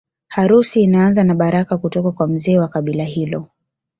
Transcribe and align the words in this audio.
Harusi 0.27 0.81
inaanza 0.83 1.23
na 1.23 1.33
baraka 1.33 1.77
kutoka 1.77 2.11
kwa 2.11 2.27
mzee 2.27 2.57
wa 2.59 2.67
kabila 2.67 3.03
hilo 3.03 3.47